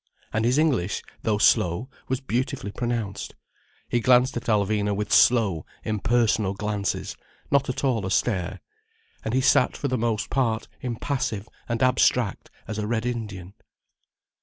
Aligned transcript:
And 0.33 0.45
his 0.45 0.57
English, 0.57 1.03
though 1.21 1.37
slow, 1.37 1.87
was 2.07 2.21
beautifully 2.21 2.71
pronounced. 2.71 3.35
He 3.87 3.99
glanced 3.99 4.35
at 4.35 4.47
Alvina 4.49 4.95
with 4.95 5.13
slow, 5.13 5.63
impersonal 5.83 6.55
glances, 6.55 7.15
not 7.51 7.69
at 7.69 7.83
all 7.83 8.03
a 8.03 8.09
stare. 8.09 8.61
And 9.23 9.35
he 9.35 9.41
sat 9.41 9.77
for 9.77 9.89
the 9.89 9.99
most 9.99 10.31
part 10.31 10.67
impassive 10.79 11.47
and 11.69 11.83
abstract 11.83 12.49
as 12.67 12.79
a 12.79 12.87
Red 12.87 13.05
Indian. 13.05 13.53